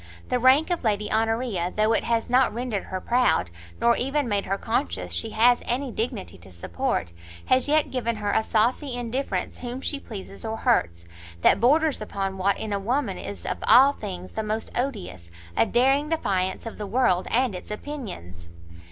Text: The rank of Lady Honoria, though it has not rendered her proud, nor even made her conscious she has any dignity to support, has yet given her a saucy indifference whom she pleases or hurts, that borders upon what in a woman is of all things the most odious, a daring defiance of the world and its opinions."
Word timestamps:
The 0.29 0.39
rank 0.39 0.71
of 0.71 0.83
Lady 0.83 1.11
Honoria, 1.11 1.71
though 1.75 1.93
it 1.93 2.05
has 2.05 2.27
not 2.27 2.51
rendered 2.51 2.85
her 2.85 2.99
proud, 2.99 3.51
nor 3.79 3.95
even 3.95 4.27
made 4.27 4.45
her 4.47 4.57
conscious 4.57 5.13
she 5.13 5.29
has 5.29 5.61
any 5.63 5.91
dignity 5.91 6.39
to 6.39 6.51
support, 6.51 7.13
has 7.45 7.69
yet 7.69 7.91
given 7.91 8.15
her 8.15 8.31
a 8.31 8.41
saucy 8.41 8.95
indifference 8.95 9.59
whom 9.59 9.79
she 9.79 9.99
pleases 9.99 10.43
or 10.43 10.57
hurts, 10.57 11.05
that 11.41 11.59
borders 11.59 12.01
upon 12.01 12.39
what 12.39 12.57
in 12.57 12.73
a 12.73 12.79
woman 12.79 13.19
is 13.19 13.45
of 13.45 13.59
all 13.67 13.93
things 13.93 14.31
the 14.33 14.41
most 14.41 14.71
odious, 14.75 15.29
a 15.55 15.67
daring 15.67 16.09
defiance 16.09 16.65
of 16.65 16.79
the 16.79 16.87
world 16.87 17.27
and 17.29 17.53
its 17.53 17.69
opinions." 17.69 18.49